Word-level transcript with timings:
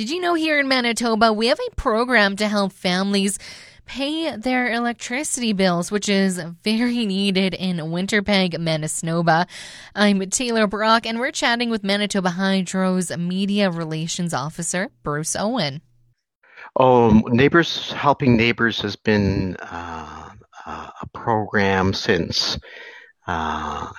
Did 0.00 0.08
you 0.08 0.18
know 0.18 0.32
here 0.32 0.58
in 0.58 0.66
Manitoba 0.66 1.30
we 1.30 1.48
have 1.48 1.60
a 1.60 1.74
program 1.74 2.34
to 2.36 2.48
help 2.48 2.72
families 2.72 3.38
pay 3.84 4.34
their 4.34 4.72
electricity 4.72 5.52
bills, 5.52 5.92
which 5.92 6.08
is 6.08 6.42
very 6.64 7.04
needed 7.04 7.52
in 7.52 7.76
Winterpeg, 7.76 8.58
Manitoba. 8.58 9.46
I'm 9.94 10.20
Taylor 10.30 10.66
Brock, 10.66 11.04
and 11.04 11.20
we're 11.20 11.32
chatting 11.32 11.68
with 11.68 11.84
Manitoba 11.84 12.30
Hydro's 12.30 13.14
Media 13.14 13.70
Relations 13.70 14.32
Officer, 14.32 14.88
Bruce 15.02 15.36
Owen. 15.36 15.82
Oh, 16.76 17.10
Neighbors 17.26 17.92
Helping 17.92 18.38
Neighbors 18.38 18.80
has 18.80 18.96
been 18.96 19.58
uh, 19.60 20.30
a 20.66 21.06
program 21.12 21.92
since, 21.92 22.58
uh, 23.26 23.90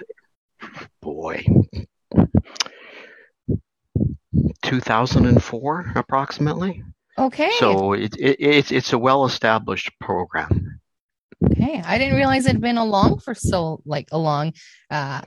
boy, 0.99 1.45
2004 4.71 5.91
approximately. 5.95 6.81
Okay. 7.17 7.51
So 7.59 7.91
it, 7.91 8.15
it, 8.17 8.37
it's 8.39 8.71
it's 8.71 8.93
a 8.93 8.97
well 8.97 9.25
established 9.25 9.91
program. 9.99 10.79
Okay, 11.43 11.81
I 11.83 11.97
didn't 11.97 12.15
realize 12.15 12.45
it 12.45 12.53
had 12.53 12.61
been 12.61 12.77
along 12.77 13.19
for 13.19 13.35
so 13.35 13.81
like 13.85 14.07
a 14.11 14.17
long. 14.17 14.53
Uh, 14.89 15.21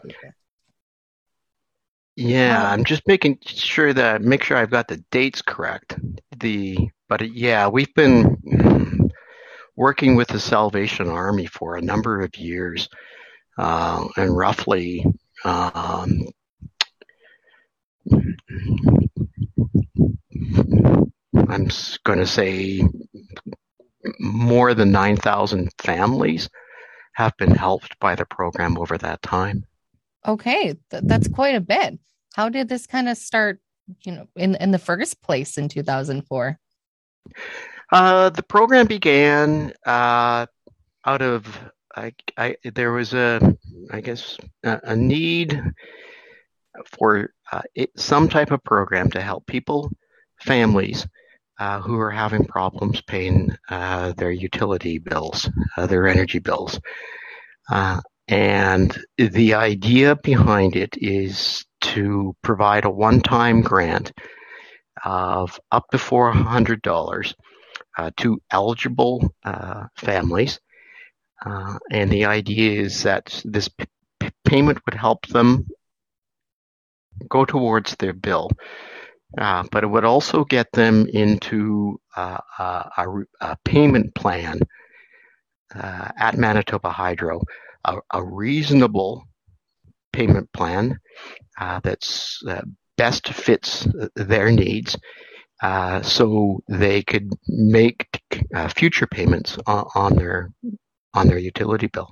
yeah, 2.16 2.70
I'm 2.70 2.84
just 2.84 3.02
making 3.06 3.38
sure 3.44 3.92
that 3.92 4.22
make 4.22 4.44
sure 4.44 4.56
I've 4.56 4.70
got 4.70 4.88
the 4.88 5.04
dates 5.10 5.42
correct. 5.42 5.98
The 6.38 6.78
but 7.08 7.34
yeah, 7.34 7.68
we've 7.68 7.94
been 7.94 9.10
working 9.76 10.16
with 10.16 10.28
the 10.28 10.40
Salvation 10.40 11.08
Army 11.08 11.46
for 11.46 11.76
a 11.76 11.82
number 11.82 12.22
of 12.22 12.34
years, 12.36 12.88
uh, 13.58 14.06
and 14.16 14.34
roughly 14.34 15.04
um, 15.44 16.28
I'm 19.98 21.68
going 22.04 22.18
to 22.18 22.26
say 22.26 22.82
more 24.18 24.74
than 24.74 24.92
9,000 24.92 25.70
families 25.78 26.48
have 27.14 27.36
been 27.36 27.52
helped 27.52 27.98
by 28.00 28.14
the 28.14 28.26
program 28.26 28.78
over 28.78 28.98
that 28.98 29.22
time. 29.22 29.64
Okay, 30.26 30.76
th- 30.90 31.02
that's 31.04 31.28
quite 31.28 31.54
a 31.54 31.60
bit. 31.60 31.98
How 32.34 32.48
did 32.48 32.68
this 32.68 32.86
kind 32.86 33.08
of 33.08 33.16
start, 33.16 33.60
you 34.04 34.12
know, 34.12 34.26
in 34.36 34.56
in 34.56 34.70
the 34.70 34.78
first 34.78 35.22
place 35.22 35.58
in 35.58 35.68
2004? 35.68 36.58
Uh, 37.92 38.30
the 38.30 38.42
program 38.42 38.86
began 38.86 39.72
uh, 39.86 40.46
out 41.04 41.22
of 41.22 41.46
I, 41.94 42.12
I, 42.36 42.56
there 42.74 42.92
was 42.92 43.14
a 43.14 43.56
I 43.90 44.00
guess 44.00 44.36
a, 44.64 44.80
a 44.82 44.96
need 44.96 45.62
for 46.98 47.30
uh, 47.52 47.62
it, 47.74 47.90
some 47.96 48.28
type 48.28 48.50
of 48.50 48.62
program 48.64 49.10
to 49.10 49.20
help 49.20 49.46
people, 49.46 49.90
families 50.40 51.06
uh, 51.58 51.80
who 51.80 51.98
are 51.98 52.10
having 52.10 52.44
problems 52.44 53.00
paying 53.02 53.56
uh, 53.68 54.12
their 54.16 54.32
utility 54.32 54.98
bills, 54.98 55.48
uh, 55.76 55.86
their 55.86 56.08
energy 56.08 56.38
bills. 56.38 56.80
Uh, 57.70 58.00
and 58.26 58.98
the 59.18 59.54
idea 59.54 60.16
behind 60.16 60.76
it 60.76 60.94
is 60.96 61.64
to 61.80 62.34
provide 62.42 62.84
a 62.84 62.90
one-time 62.90 63.60
grant 63.60 64.12
of 65.04 65.60
up 65.70 65.84
to 65.90 65.98
$400 65.98 67.34
uh, 67.98 68.10
to 68.16 68.40
eligible 68.50 69.34
families. 69.96 70.58
and 71.44 72.10
the 72.10 72.24
idea 72.24 72.80
is 72.80 73.02
that 73.02 73.42
this 73.44 73.68
p- 73.68 73.86
payment 74.44 74.80
would 74.86 74.94
help 74.94 75.26
them 75.26 75.66
go 77.28 77.44
towards 77.44 77.96
their 77.96 78.12
bill. 78.12 78.50
Uh, 79.36 79.64
but 79.72 79.82
it 79.82 79.88
would 79.88 80.04
also 80.04 80.44
get 80.44 80.70
them 80.72 81.06
into 81.08 82.00
uh, 82.16 82.38
a, 82.58 83.06
a, 83.40 83.56
payment 83.64 84.14
plan 84.14 84.60
uh, 85.74 86.08
at 86.16 86.36
Manitoba 86.36 86.90
Hydro, 86.90 87.42
a, 87.84 87.96
a 88.12 88.22
reasonable 88.22 89.24
payment 90.12 90.52
plan 90.52 91.00
uh, 91.58 91.80
that's 91.82 92.40
uh, 92.48 92.62
best 92.96 93.28
fits 93.28 93.88
their 94.14 94.52
needs, 94.52 94.96
uh, 95.62 96.00
so 96.02 96.60
they 96.68 97.02
could 97.02 97.32
make 97.48 98.22
future 98.76 99.06
payments 99.06 99.58
on, 99.66 99.84
on 99.96 100.16
their 100.16 100.52
on 101.12 101.26
their 101.26 101.38
utility 101.38 101.88
bill. 101.88 102.08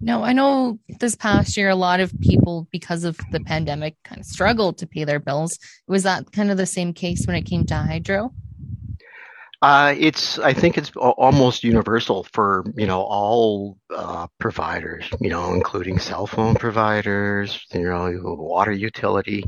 No, 0.00 0.22
I 0.22 0.34
know 0.34 0.78
this 1.00 1.14
past 1.14 1.56
year, 1.56 1.70
a 1.70 1.74
lot 1.74 2.00
of 2.00 2.12
people, 2.20 2.68
because 2.70 3.04
of 3.04 3.18
the 3.32 3.40
pandemic, 3.40 3.96
kind 4.04 4.20
of 4.20 4.26
struggled 4.26 4.78
to 4.78 4.86
pay 4.86 5.04
their 5.04 5.18
bills. 5.18 5.58
Was 5.88 6.02
that 6.02 6.32
kind 6.32 6.50
of 6.50 6.58
the 6.58 6.66
same 6.66 6.92
case 6.92 7.26
when 7.26 7.34
it 7.34 7.46
came 7.46 7.64
to 7.66 7.74
hydro? 7.74 8.34
Uh, 9.62 9.94
it's, 9.98 10.38
I 10.38 10.52
think 10.52 10.76
it's 10.76 10.92
almost 10.96 11.64
universal 11.64 12.26
for, 12.34 12.62
you 12.76 12.86
know, 12.86 13.00
all 13.00 13.78
uh, 13.94 14.26
providers, 14.38 15.08
you 15.18 15.30
know, 15.30 15.54
including 15.54 15.98
cell 15.98 16.26
phone 16.26 16.56
providers, 16.56 17.64
you 17.72 17.88
know, 17.88 18.12
water 18.22 18.72
utility, 18.72 19.44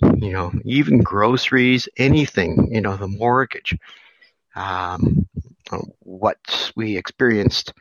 you 0.00 0.32
know, 0.32 0.50
even 0.64 1.02
groceries, 1.02 1.90
anything, 1.98 2.68
you 2.72 2.80
know, 2.80 2.96
the 2.96 3.06
mortgage. 3.06 3.76
Um, 4.56 5.28
what 6.00 6.72
we 6.74 6.96
experienced 6.96 7.74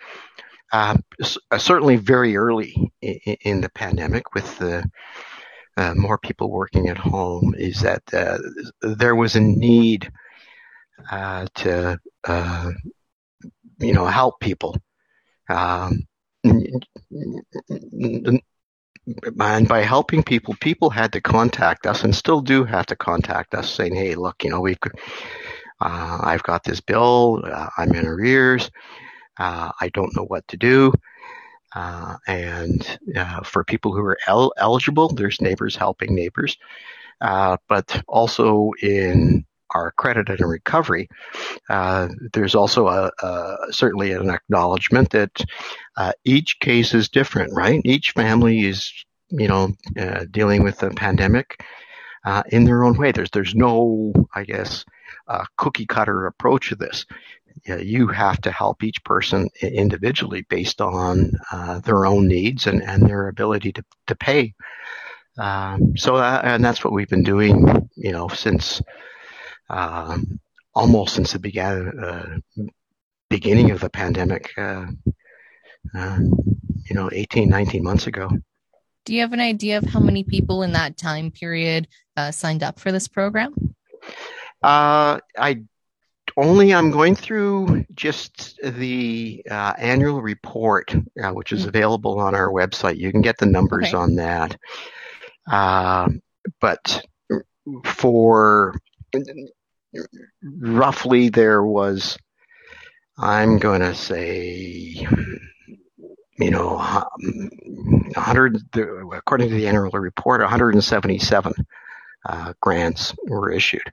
uh, 0.71 0.97
uh, 1.51 1.57
certainly 1.57 1.95
very 1.95 2.35
early 2.35 2.91
in, 3.01 3.37
in, 3.41 3.61
the 3.61 3.69
pandemic 3.69 4.33
with 4.33 4.57
the 4.57 4.89
uh, 5.77 5.93
more 5.95 6.17
people 6.17 6.49
working 6.49 6.89
at 6.89 6.97
home 6.97 7.55
is 7.57 7.81
that 7.81 8.01
uh, 8.13 8.37
there 8.81 9.15
was 9.15 9.35
a 9.35 9.39
need 9.39 10.11
uh, 11.11 11.45
to 11.55 11.99
uh, 12.27 12.71
you 13.79 13.93
know 13.93 14.05
help 14.05 14.39
people. 14.39 14.75
Um, 15.49 16.07
and 16.43 16.85
by 19.67 19.81
helping 19.81 20.23
people 20.23 20.55
people 20.59 20.89
had 20.89 21.13
to 21.13 21.21
contact 21.21 21.87
us 21.87 22.03
and 22.03 22.13
still 22.13 22.41
do 22.41 22.65
have 22.65 22.85
to 22.87 22.95
contact 22.95 23.53
us 23.53 23.73
saying 23.73 23.95
hey 23.95 24.15
look 24.15 24.43
you 24.43 24.49
know 24.49 24.59
we've 24.59 24.77
I've 25.79 26.43
got 26.43 26.65
this 26.65 26.81
bill 26.81 27.41
I'm 27.77 27.93
in 27.93 28.05
arrears 28.05 28.69
uh, 29.39 29.71
I 29.79 29.89
don't 29.89 30.15
know 30.15 30.25
what 30.25 30.47
to 30.49 30.57
do. 30.57 30.93
Uh, 31.75 32.15
and 32.27 32.99
uh, 33.15 33.41
for 33.41 33.63
people 33.63 33.93
who 33.93 34.01
are 34.01 34.17
el- 34.27 34.53
eligible, 34.57 35.09
there's 35.09 35.41
neighbors 35.41 35.75
helping 35.75 36.15
neighbors. 36.15 36.57
Uh, 37.19 37.57
but 37.67 38.01
also 38.07 38.71
in 38.81 39.45
our 39.71 39.91
credit 39.91 40.29
and 40.29 40.49
recovery, 40.49 41.09
uh, 41.69 42.07
there's 42.33 42.55
also 42.55 42.87
a, 42.87 43.11
a, 43.21 43.57
certainly 43.71 44.11
an 44.11 44.29
acknowledgement 44.29 45.09
that 45.09 45.43
uh, 45.97 46.13
each 46.23 46.59
case 46.59 46.93
is 46.93 47.09
different, 47.09 47.53
right? 47.53 47.81
Each 47.83 48.11
family 48.11 48.61
is, 48.61 48.91
you 49.29 49.47
know, 49.47 49.73
dealing 50.31 50.63
with 50.63 50.77
the 50.79 50.91
pandemic 50.91 51.61
in 52.49 52.63
their 52.63 52.83
own 52.83 52.97
way. 52.97 53.11
There's 53.11 53.31
there's 53.31 53.55
no, 53.55 54.13
I 54.33 54.45
guess, 54.45 54.85
cookie 55.57 55.85
cutter 55.85 56.27
approach 56.27 56.69
to 56.69 56.75
this 56.75 57.05
you 57.65 58.07
have 58.07 58.41
to 58.41 58.51
help 58.51 58.83
each 58.83 59.03
person 59.03 59.49
individually 59.61 60.45
based 60.49 60.81
on 60.81 61.31
uh, 61.51 61.79
their 61.79 62.05
own 62.05 62.27
needs 62.27 62.67
and, 62.67 62.81
and 62.83 63.03
their 63.05 63.27
ability 63.27 63.71
to, 63.73 63.83
to 64.07 64.15
pay. 64.15 64.53
Um, 65.37 65.95
so, 65.97 66.15
uh, 66.15 66.41
and 66.43 66.63
that's 66.63 66.83
what 66.83 66.93
we've 66.93 67.09
been 67.09 67.23
doing, 67.23 67.89
you 67.95 68.11
know, 68.11 68.27
since 68.27 68.81
um, 69.69 70.39
almost 70.73 71.15
since 71.15 71.33
the 71.33 71.39
began, 71.39 71.99
uh, 71.99 72.37
beginning 73.29 73.71
of 73.71 73.79
the 73.79 73.89
pandemic, 73.89 74.51
uh, 74.57 74.85
uh, 75.95 76.19
you 76.19 76.95
know, 76.95 77.09
18, 77.11 77.49
19 77.49 77.83
months 77.83 78.07
ago. 78.07 78.29
Do 79.05 79.13
you 79.13 79.21
have 79.21 79.33
an 79.33 79.39
idea 79.39 79.77
of 79.77 79.85
how 79.85 79.99
many 79.99 80.23
people 80.23 80.63
in 80.63 80.73
that 80.73 80.97
time 80.97 81.31
period 81.31 81.87
uh, 82.15 82.31
signed 82.31 82.63
up 82.63 82.79
for 82.79 82.91
this 82.91 83.07
program? 83.07 83.53
I 84.63 85.63
only 86.37 86.73
I'm 86.73 86.91
going 86.91 87.15
through 87.15 87.85
just 87.95 88.59
the 88.63 89.43
uh, 89.49 89.73
annual 89.77 90.21
report, 90.21 90.95
uh, 91.21 91.31
which 91.31 91.51
is 91.51 91.65
mm. 91.65 91.69
available 91.69 92.19
on 92.19 92.35
our 92.35 92.49
website. 92.49 92.97
You 92.97 93.11
can 93.11 93.21
get 93.21 93.39
the 93.39 93.47
numbers 93.47 93.87
okay. 93.87 93.97
on 93.97 94.15
that. 94.15 94.55
Uh, 95.49 96.09
but 96.61 97.03
for 97.83 98.75
roughly, 100.43 101.29
there 101.29 101.63
was, 101.63 102.17
I'm 103.17 103.57
going 103.57 103.81
to 103.81 103.95
say, 103.95 105.07
you 106.39 106.51
know, 106.51 106.75
100, 106.75 108.61
according 109.11 109.49
to 109.49 109.55
the 109.55 109.67
annual 109.67 109.89
report, 109.89 110.41
177 110.41 111.53
uh, 112.27 112.53
grants 112.61 113.15
were 113.25 113.51
issued. 113.51 113.91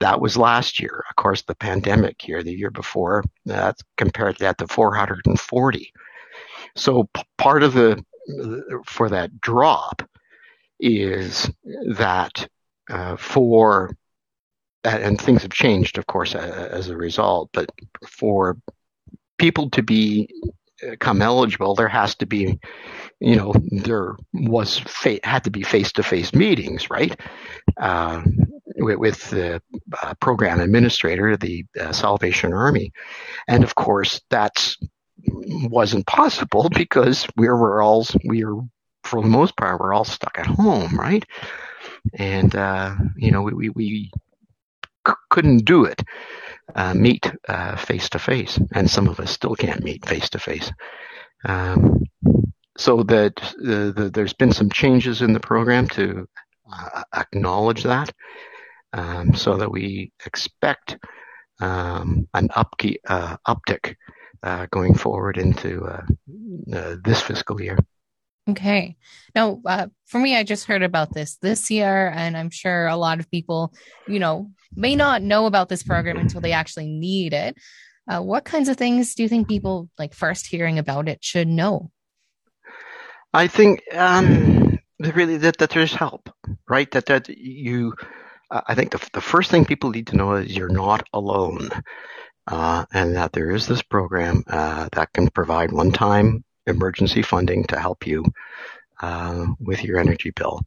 That 0.00 0.20
was 0.20 0.36
last 0.36 0.80
year. 0.80 1.04
Of 1.10 1.16
course, 1.16 1.42
the 1.42 1.54
pandemic 1.54 2.26
year, 2.28 2.42
the 2.42 2.54
year 2.54 2.70
before, 2.70 3.24
that 3.46 3.76
compared 3.96 4.38
that 4.38 4.58
to 4.58 4.66
440. 4.68 5.92
So 6.76 7.04
p- 7.12 7.22
part 7.36 7.62
of 7.62 7.74
the 7.74 8.02
for 8.86 9.08
that 9.08 9.40
drop 9.40 10.02
is 10.78 11.50
that 11.94 12.46
uh, 12.90 13.16
for 13.16 13.96
and 14.84 15.20
things 15.20 15.42
have 15.42 15.52
changed, 15.52 15.98
of 15.98 16.06
course, 16.06 16.34
as 16.34 16.88
a 16.88 16.96
result. 16.96 17.50
But 17.52 17.70
for 18.06 18.56
people 19.38 19.70
to 19.70 19.82
be 19.82 20.28
come 21.00 21.22
eligible, 21.22 21.74
there 21.74 21.88
has 21.88 22.14
to 22.16 22.26
be, 22.26 22.58
you 23.20 23.36
know, 23.36 23.52
there 23.82 24.14
was 24.32 24.78
fa- 24.78 25.20
had 25.24 25.44
to 25.44 25.50
be 25.50 25.62
face 25.62 25.92
to 25.92 26.02
face 26.02 26.32
meetings, 26.32 26.88
right? 26.90 27.18
Uh, 27.76 28.22
with, 28.78 29.30
the 29.30 29.62
uh, 30.02 30.14
program 30.20 30.60
administrator, 30.60 31.36
the 31.36 31.66
uh, 31.80 31.92
Salvation 31.92 32.52
Army, 32.52 32.92
and 33.48 33.64
of 33.64 33.74
course 33.74 34.20
that's 34.30 34.78
wasn't 35.26 36.06
possible 36.06 36.68
because 36.74 37.26
we 37.36 37.48
were 37.48 37.82
all 37.82 38.06
we 38.24 38.44
were 38.44 38.62
for 39.04 39.22
the 39.22 39.28
most 39.28 39.56
part 39.56 39.80
we're 39.80 39.94
all 39.94 40.04
stuck 40.04 40.38
at 40.38 40.46
home, 40.46 40.98
right? 40.98 41.24
And 42.14 42.54
uh, 42.54 42.96
you 43.16 43.30
know 43.32 43.42
we 43.42 43.52
we, 43.54 43.70
we 43.70 44.12
c- 45.06 45.14
couldn't 45.30 45.64
do 45.64 45.84
it 45.84 46.02
uh, 46.74 46.94
meet 46.94 47.30
face 47.78 48.08
to 48.10 48.18
face, 48.18 48.58
and 48.74 48.90
some 48.90 49.08
of 49.08 49.20
us 49.20 49.30
still 49.30 49.56
can't 49.56 49.84
meet 49.84 50.06
face 50.06 50.30
to 50.30 50.38
face. 50.38 50.70
So 52.78 53.02
that 53.04 53.36
the, 53.58 53.92
the, 53.94 54.10
there's 54.10 54.34
been 54.34 54.52
some 54.52 54.70
changes 54.70 55.22
in 55.22 55.32
the 55.32 55.40
program 55.40 55.88
to 55.90 56.28
uh, 56.72 57.02
acknowledge 57.14 57.82
that, 57.84 58.12
um, 58.92 59.34
so 59.34 59.56
that 59.56 59.70
we 59.70 60.12
expect 60.24 60.98
um, 61.60 62.28
an 62.34 62.48
upkey, 62.48 62.96
uh, 63.06 63.36
uptick 63.46 63.94
uh, 64.42 64.66
going 64.70 64.94
forward 64.94 65.38
into 65.38 65.84
uh, 65.84 66.02
uh, 66.72 66.96
this 67.02 67.20
fiscal 67.20 67.60
year. 67.60 67.78
Okay. 68.48 68.96
Now, 69.34 69.60
uh, 69.66 69.88
for 70.06 70.18
me, 70.18 70.34
I 70.34 70.42
just 70.42 70.64
heard 70.64 70.82
about 70.82 71.12
this 71.12 71.36
this 71.42 71.70
year, 71.70 72.08
and 72.08 72.36
I'm 72.36 72.50
sure 72.50 72.86
a 72.86 72.96
lot 72.96 73.20
of 73.20 73.30
people, 73.30 73.74
you 74.06 74.18
know, 74.18 74.50
may 74.74 74.96
not 74.96 75.22
know 75.22 75.44
about 75.46 75.68
this 75.68 75.82
program 75.82 76.16
until 76.16 76.40
they 76.40 76.52
actually 76.52 76.86
need 76.86 77.34
it. 77.34 77.56
Uh, 78.08 78.22
what 78.22 78.44
kinds 78.44 78.70
of 78.70 78.78
things 78.78 79.14
do 79.14 79.22
you 79.22 79.28
think 79.28 79.48
people 79.48 79.90
like 79.98 80.14
first 80.14 80.46
hearing 80.46 80.78
about 80.78 81.08
it 81.08 81.22
should 81.22 81.46
know? 81.46 81.90
I 83.34 83.48
think 83.48 83.82
um, 83.94 84.78
really 84.98 85.36
that, 85.36 85.58
that 85.58 85.70
there's 85.70 85.92
help, 85.92 86.30
right? 86.66 86.90
That 86.92 87.06
that 87.06 87.28
you, 87.28 87.92
I 88.50 88.74
think 88.74 88.92
the 88.92 89.08
the 89.12 89.20
first 89.20 89.50
thing 89.50 89.64
people 89.64 89.90
need 89.90 90.08
to 90.08 90.16
know 90.16 90.34
is 90.34 90.56
you're 90.56 90.68
not 90.68 91.06
alone, 91.12 91.70
uh, 92.46 92.86
and 92.92 93.16
that 93.16 93.32
there 93.32 93.50
is 93.50 93.66
this 93.66 93.82
program 93.82 94.42
uh, 94.46 94.88
that 94.92 95.12
can 95.12 95.28
provide 95.28 95.72
one-time 95.72 96.44
emergency 96.66 97.22
funding 97.22 97.64
to 97.64 97.78
help 97.78 98.06
you 98.06 98.24
uh, 99.00 99.46
with 99.60 99.84
your 99.84 99.98
energy 99.98 100.30
bill. 100.30 100.62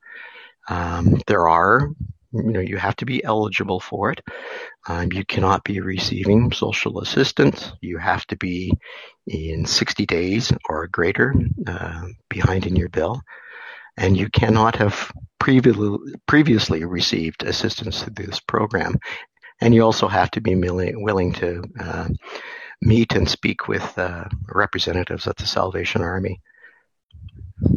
Um, 0.70 1.22
there 1.28 1.50
are, 1.50 1.90
you 2.32 2.44
know, 2.44 2.60
you 2.60 2.78
have 2.78 2.96
to 2.98 3.06
be 3.06 3.24
eligible 3.24 3.80
for 3.80 4.12
it. 4.12 4.22
Um, 4.88 5.12
you 5.12 5.26
cannot 5.26 5.64
be 5.64 5.80
receiving 5.80 6.52
social 6.52 7.00
assistance. 7.00 7.72
You 7.82 7.98
have 7.98 8.26
to 8.28 8.38
be 8.38 8.72
in 9.28 9.66
60 9.66 10.06
days 10.06 10.52
or 10.70 10.88
greater 10.88 11.34
uh, 11.68 12.04
behind 12.30 12.68
in 12.68 12.76
your 12.76 12.90
bill. 12.90 13.22
And 13.98 14.18
you 14.18 14.30
cannot 14.30 14.76
have 14.78 15.12
previously, 15.40 15.98
previously 16.28 16.86
received 16.86 17.44
assistance 17.44 18.04
through 18.04 18.26
this 18.26 18.40
program. 18.40 18.96
And 19.60 19.76
you 19.76 19.84
also 19.84 20.08
have 20.08 20.32
to 20.32 20.42
be 20.42 20.56
willing 20.56 21.34
to 21.34 21.64
uh, 21.80 22.08
meet 22.82 23.14
and 23.14 23.30
speak 23.30 23.68
with 23.68 23.98
uh, 23.98 24.26
representatives 24.48 25.28
at 25.28 25.38
the 25.38 25.46
Salvation 25.46 26.02
Army. 26.02 26.42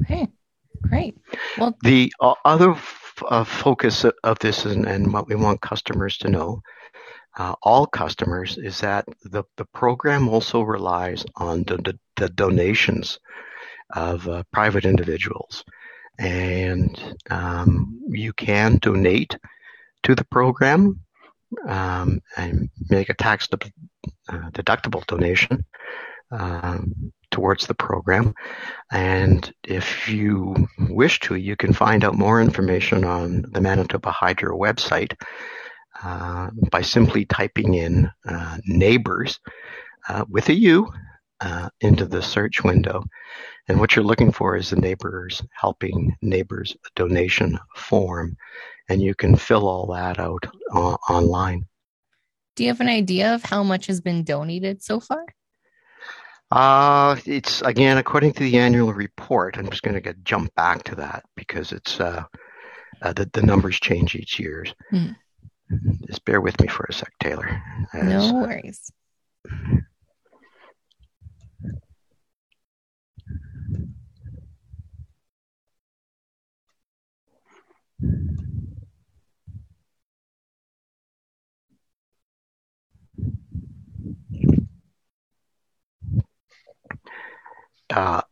Okay, 0.02 0.28
great. 0.82 1.16
Well, 1.58 1.76
the 1.82 2.12
uh, 2.20 2.34
other 2.44 2.70
f- 2.70 3.22
uh, 3.28 3.44
focus 3.44 4.04
of 4.04 4.38
this 4.38 4.64
and, 4.64 4.86
and, 4.86 5.12
what 5.12 5.28
we 5.28 5.34
want 5.34 5.60
customers 5.60 6.16
to 6.18 6.28
know, 6.28 6.62
uh, 7.38 7.54
all 7.62 7.86
customers, 7.86 8.56
is 8.56 8.80
that 8.80 9.04
the, 9.24 9.44
the 9.56 9.66
program 9.66 10.28
also 10.28 10.62
relies 10.62 11.24
on 11.36 11.64
the, 11.64 11.76
the, 11.76 11.98
the 12.16 12.28
donations 12.30 13.18
of 13.94 14.26
uh, 14.26 14.42
private 14.52 14.86
individuals. 14.86 15.64
And 16.18 17.16
um, 17.30 18.00
you 18.08 18.32
can 18.32 18.78
donate 18.78 19.36
to 20.04 20.14
the 20.14 20.24
program 20.24 21.00
um, 21.66 22.20
and 22.36 22.70
make 22.88 23.08
a 23.08 23.14
tax 23.14 23.48
uh, 23.52 24.50
deductible 24.50 25.06
donation 25.06 25.64
um, 26.30 27.12
towards 27.30 27.66
the 27.66 27.74
program. 27.74 28.34
And 28.90 29.52
if 29.64 30.08
you 30.08 30.68
wish 30.78 31.20
to, 31.20 31.34
you 31.34 31.56
can 31.56 31.72
find 31.72 32.04
out 32.04 32.14
more 32.14 32.40
information 32.40 33.04
on 33.04 33.42
the 33.50 33.60
Manitoba 33.60 34.10
Hydro 34.10 34.56
website 34.56 35.14
uh, 36.02 36.50
by 36.70 36.82
simply 36.82 37.24
typing 37.24 37.74
in 37.74 38.10
uh, 38.28 38.58
neighbors 38.66 39.40
uh, 40.08 40.24
with 40.28 40.48
a 40.48 40.54
U 40.54 40.92
uh, 41.40 41.68
into 41.80 42.06
the 42.06 42.22
search 42.22 42.62
window. 42.62 43.04
And 43.68 43.80
what 43.80 43.96
you're 43.96 44.04
looking 44.04 44.32
for 44.32 44.56
is 44.56 44.70
the 44.70 44.76
neighbors 44.76 45.42
helping 45.52 46.16
neighbors 46.20 46.76
donation 46.94 47.58
form. 47.76 48.36
And 48.88 49.00
you 49.00 49.14
can 49.14 49.36
fill 49.36 49.66
all 49.66 49.86
that 49.94 50.18
out 50.18 50.44
uh, 50.72 50.96
online. 51.08 51.66
Do 52.56 52.64
you 52.64 52.70
have 52.70 52.80
an 52.80 52.88
idea 52.88 53.34
of 53.34 53.42
how 53.42 53.62
much 53.62 53.86
has 53.86 54.00
been 54.00 54.22
donated 54.22 54.82
so 54.82 55.00
far? 55.00 55.24
Uh, 56.50 57.16
it's 57.24 57.62
again 57.62 57.98
according 57.98 58.32
to 58.34 58.40
the 58.40 58.58
annual 58.58 58.92
report. 58.92 59.56
I'm 59.56 59.70
just 59.70 59.82
going 59.82 59.94
to 59.94 60.00
get 60.00 60.22
jump 60.22 60.54
back 60.54 60.84
to 60.84 60.94
that 60.96 61.24
because 61.36 61.72
it's 61.72 61.98
uh, 61.98 62.24
uh, 63.02 63.12
the 63.12 63.28
the 63.32 63.42
numbers 63.42 63.80
change 63.80 64.14
each 64.14 64.38
year. 64.38 64.64
Mm. 64.92 65.16
Just 66.06 66.24
bear 66.24 66.40
with 66.40 66.60
me 66.60 66.68
for 66.68 66.86
a 66.88 66.92
sec, 66.92 67.10
Taylor. 67.18 67.60
As, 67.92 68.04
no 68.04 68.34
worries. 68.34 68.92
uh, 69.50 69.78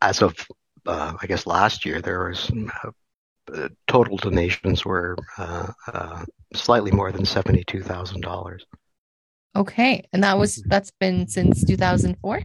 as 0.01 0.21
of 0.21 0.35
uh, 0.85 1.13
I 1.21 1.27
guess 1.27 1.45
last 1.45 1.85
year, 1.85 2.01
there 2.01 2.27
was 2.27 2.51
uh, 3.53 3.69
total 3.87 4.17
donations 4.17 4.85
were 4.85 5.17
uh, 5.37 5.71
uh, 5.91 6.25
slightly 6.53 6.91
more 6.91 7.11
than 7.11 7.25
seventy 7.25 7.63
two 7.63 7.81
thousand 7.81 8.21
dollars. 8.21 8.65
Okay, 9.55 10.07
and 10.13 10.23
that 10.23 10.37
was 10.37 10.63
that's 10.67 10.91
been 10.99 11.27
since 11.27 11.63
two 11.63 11.77
thousand 11.77 12.17
four. 12.21 12.41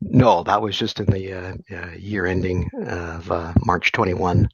No, 0.00 0.42
that 0.44 0.60
was 0.60 0.76
just 0.76 1.00
in 1.00 1.06
the 1.06 1.32
uh, 1.32 1.90
year 1.96 2.26
ending 2.26 2.68
of 2.86 3.30
March 3.64 3.92
twenty 3.92 4.14
one. 4.14 4.48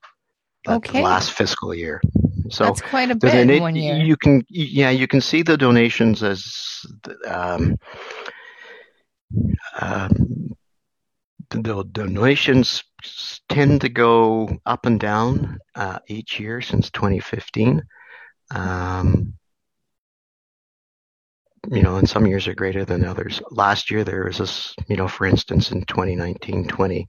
Okay. 0.66 1.02
last 1.02 1.32
fiscal 1.32 1.74
year. 1.74 2.00
So 2.48 2.64
that's 2.64 2.80
quite 2.80 3.10
a 3.10 3.14
bit 3.14 3.50
in 3.50 3.60
one 3.60 3.76
year. 3.76 3.96
You 3.96 4.16
can, 4.16 4.42
yeah, 4.48 4.88
you 4.88 5.06
can 5.06 5.20
see 5.20 5.42
the 5.42 5.58
donations 5.58 6.22
as 6.22 6.86
um, 7.26 7.76
um, 9.78 10.56
the 11.62 11.84
donations 11.92 12.82
tend 13.48 13.82
to 13.82 13.88
go 13.88 14.58
up 14.66 14.86
and 14.86 14.98
down 14.98 15.58
uh, 15.74 15.98
each 16.08 16.40
year 16.40 16.60
since 16.60 16.90
2015. 16.90 17.82
Um, 18.50 19.34
you 21.70 21.82
know, 21.82 21.96
and 21.96 22.08
some 22.08 22.26
years 22.26 22.46
are 22.46 22.54
greater 22.54 22.84
than 22.84 23.04
others. 23.04 23.40
Last 23.50 23.90
year 23.90 24.04
there 24.04 24.24
was 24.24 24.38
this, 24.38 24.74
you 24.88 24.96
know, 24.96 25.08
for 25.08 25.26
instance, 25.26 25.70
in 25.70 25.84
2019-20, 25.86 27.06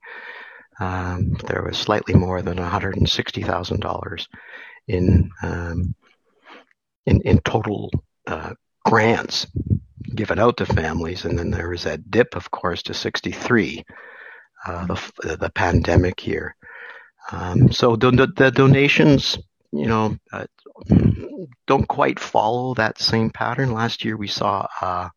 um, 0.79 1.33
there 1.47 1.63
was 1.63 1.77
slightly 1.77 2.13
more 2.13 2.41
than 2.41 2.57
$160,000 2.57 4.27
in, 4.87 5.29
um, 5.41 5.95
in 7.05 7.21
in 7.21 7.39
total 7.39 7.91
uh, 8.27 8.53
grants 8.85 9.47
given 10.13 10.39
out 10.39 10.57
to 10.57 10.65
families, 10.65 11.25
and 11.25 11.37
then 11.37 11.51
there 11.51 11.69
was 11.69 11.83
that 11.83 12.09
dip, 12.09 12.35
of 12.35 12.49
course, 12.51 12.83
to 12.83 12.93
63 12.93 13.83
uh, 14.65 14.85
the, 14.85 15.37
the 15.37 15.49
pandemic 15.49 16.25
year. 16.25 16.55
Um, 17.31 17.71
so 17.71 17.95
the, 17.95 18.11
the, 18.35 18.51
donations, 18.51 19.37
you 19.71 19.87
know, 19.87 20.17
uh, 20.31 20.45
don't 21.67 21.87
quite 21.87 22.19
follow 22.19 22.73
that 22.75 22.99
same 22.99 23.29
pattern. 23.29 23.71
Last 23.73 24.03
year 24.03 24.17
we 24.17 24.27
saw 24.27 24.67
uh, 24.81 25.09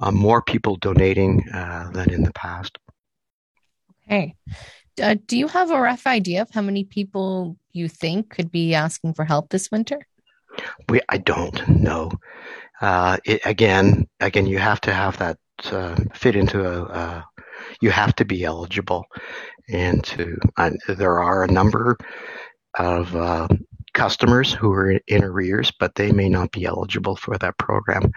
uh 0.00 0.10
more 0.10 0.42
people 0.42 0.76
donating 0.76 1.48
uh, 1.52 1.90
than 1.92 2.10
in 2.10 2.22
the 2.22 2.32
past. 2.32 2.78
Okay. 4.06 4.34
Uh, 5.02 5.16
do 5.26 5.36
you 5.36 5.48
have 5.48 5.70
a 5.70 5.80
rough 5.80 6.06
idea 6.06 6.42
of 6.42 6.50
how 6.50 6.62
many 6.62 6.84
people 6.84 7.56
you 7.72 7.88
think 7.88 8.30
could 8.30 8.50
be 8.50 8.74
asking 8.74 9.12
for 9.12 9.24
help 9.24 9.50
this 9.50 9.70
winter? 9.70 10.06
We, 10.88 11.00
I 11.08 11.18
don't 11.18 11.68
know. 11.68 12.10
It, 12.80 13.40
again, 13.44 14.06
again, 14.20 14.46
you 14.46 14.58
have 14.58 14.80
to 14.82 14.92
have 14.92 15.18
that 15.18 15.38
fit 16.14 16.36
into 16.36 16.64
a, 16.64 16.82
a 16.82 17.26
you 17.80 17.90
have 17.90 18.14
to 18.16 18.24
be 18.24 18.44
eligible. 18.44 19.04
And 19.68 20.04
to, 20.04 20.38
uh, 20.56 20.70
there 20.88 21.20
are 21.20 21.44
a 21.44 21.50
number 21.50 21.96
of 22.78 23.14
uh, 23.16 23.48
customers 23.94 24.52
who 24.52 24.72
are 24.72 25.00
in 25.08 25.24
arrears, 25.24 25.72
but 25.78 25.94
they 25.94 26.12
may 26.12 26.28
not 26.28 26.52
be 26.52 26.64
eligible 26.64 27.16
for 27.16 27.36
that 27.38 27.58
program. 27.58 28.12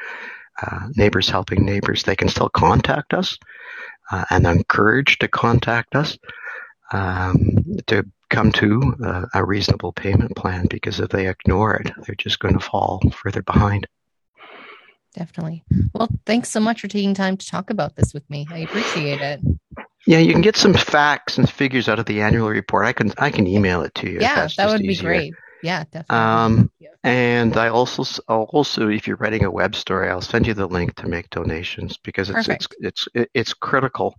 Uh, 0.61 0.89
neighbors 0.95 1.29
helping 1.29 1.65
neighbors, 1.65 2.03
they 2.03 2.15
can 2.15 2.27
still 2.27 2.49
contact 2.49 3.13
us 3.13 3.37
uh, 4.11 4.25
and 4.29 4.45
encouraged 4.45 5.21
to 5.21 5.27
contact 5.27 5.95
us 5.95 6.17
um, 6.91 7.39
to 7.87 8.03
come 8.29 8.51
to 8.51 8.93
a, 9.03 9.39
a 9.39 9.45
reasonable 9.45 9.93
payment 9.93 10.35
plan 10.35 10.67
because 10.69 10.99
if 10.99 11.09
they 11.09 11.27
ignore 11.27 11.75
it, 11.75 11.91
they're 12.05 12.15
just 12.15 12.39
going 12.39 12.53
to 12.53 12.59
fall 12.59 13.01
further 13.11 13.41
behind. 13.41 13.87
Definitely. 15.19 15.65
Well, 15.93 16.07
thanks 16.25 16.47
so 16.47 16.61
much 16.61 16.79
for 16.79 16.87
taking 16.87 17.13
time 17.13 17.35
to 17.35 17.45
talk 17.45 17.71
about 17.71 17.97
this 17.97 18.13
with 18.13 18.27
me. 18.29 18.47
I 18.49 18.59
appreciate 18.59 19.19
it. 19.19 19.41
Yeah, 20.07 20.19
you 20.19 20.31
can 20.31 20.41
get 20.41 20.55
some 20.55 20.73
facts 20.73 21.37
and 21.37 21.49
figures 21.49 21.89
out 21.89 21.99
of 21.99 22.05
the 22.05 22.21
annual 22.21 22.47
report. 22.47 22.85
I 22.85 22.93
can 22.93 23.11
I 23.17 23.29
can 23.29 23.45
email 23.45 23.81
it 23.81 23.93
to 23.95 24.09
you. 24.09 24.19
Yeah, 24.21 24.47
that 24.55 24.69
would 24.69 24.79
be 24.79 24.87
easier. 24.87 25.09
great. 25.09 25.33
Yeah, 25.61 25.83
definitely. 25.91 26.15
Um, 26.15 26.71
and 27.03 27.57
I 27.57 27.67
also 27.67 28.05
also 28.29 28.87
if 28.87 29.07
you're 29.07 29.17
writing 29.17 29.43
a 29.43 29.51
web 29.51 29.75
story, 29.75 30.09
I'll 30.09 30.21
send 30.21 30.47
you 30.47 30.53
the 30.53 30.67
link 30.67 30.95
to 30.95 31.09
make 31.09 31.29
donations 31.31 31.97
because 31.97 32.29
it's 32.29 32.47
Perfect. 32.47 32.77
it's 32.79 33.07
it's 33.13 33.29
it's 33.33 33.53
critical 33.53 34.15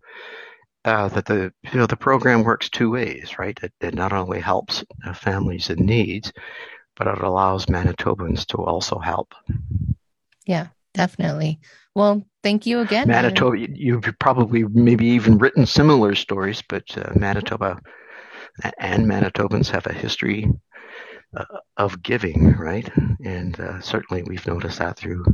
uh, 0.84 1.08
that 1.08 1.24
the 1.24 1.50
you 1.72 1.78
know 1.78 1.86
the 1.86 1.96
program 1.96 2.44
works 2.44 2.68
two 2.68 2.90
ways, 2.90 3.38
right? 3.38 3.58
It, 3.62 3.72
it 3.80 3.94
not 3.94 4.12
only 4.12 4.40
helps 4.40 4.84
uh, 5.06 5.14
families 5.14 5.70
in 5.70 5.86
needs, 5.86 6.30
but 6.94 7.06
it 7.06 7.22
allows 7.22 7.66
Manitobans 7.66 8.44
to 8.48 8.58
also 8.58 8.98
help. 8.98 9.34
Yeah, 10.44 10.66
definitely. 10.94 11.60
Well, 11.94 12.24
thank 12.42 12.66
you 12.66 12.80
again. 12.80 13.08
Manitoba, 13.08 13.58
you've 13.58 14.04
probably 14.18 14.64
maybe 14.64 15.06
even 15.06 15.38
written 15.38 15.66
similar 15.66 16.14
stories, 16.14 16.62
but 16.68 16.96
uh, 16.96 17.12
Manitoba 17.14 17.80
and 18.78 19.06
Manitobans 19.06 19.70
have 19.70 19.86
a 19.86 19.92
history 19.92 20.48
uh, 21.36 21.44
of 21.76 22.02
giving, 22.02 22.52
right? 22.56 22.88
And 23.24 23.58
uh, 23.58 23.80
certainly 23.80 24.22
we've 24.22 24.46
noticed 24.46 24.78
that 24.78 24.96
through 24.96 25.24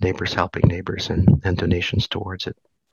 neighbors 0.00 0.34
helping 0.34 0.68
neighbors 0.68 1.10
and, 1.10 1.26
and 1.44 1.56
donations 1.56 2.08
towards 2.08 2.46
it. 2.46 2.56